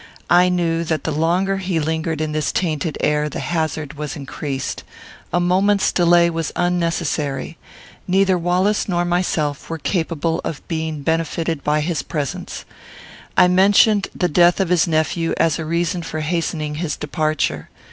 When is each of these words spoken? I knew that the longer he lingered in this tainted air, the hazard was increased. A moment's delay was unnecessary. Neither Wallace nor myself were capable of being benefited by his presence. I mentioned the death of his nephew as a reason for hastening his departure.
I 0.31 0.49
knew 0.49 0.83
that 0.85 1.03
the 1.03 1.11
longer 1.11 1.57
he 1.57 1.79
lingered 1.79 2.21
in 2.21 2.31
this 2.31 2.51
tainted 2.51 2.97
air, 3.01 3.29
the 3.29 3.39
hazard 3.39 3.93
was 3.93 4.15
increased. 4.15 4.83
A 5.31 5.39
moment's 5.39 5.91
delay 5.91 6.27
was 6.27 6.51
unnecessary. 6.55 7.55
Neither 8.07 8.35
Wallace 8.35 8.89
nor 8.89 9.05
myself 9.05 9.69
were 9.69 9.77
capable 9.77 10.41
of 10.43 10.67
being 10.67 11.03
benefited 11.03 11.63
by 11.63 11.81
his 11.81 12.01
presence. 12.01 12.65
I 13.37 13.47
mentioned 13.47 14.07
the 14.15 14.27
death 14.27 14.59
of 14.59 14.69
his 14.69 14.87
nephew 14.87 15.35
as 15.37 15.59
a 15.59 15.65
reason 15.65 16.01
for 16.01 16.21
hastening 16.21 16.73
his 16.81 16.97
departure. 16.97 17.69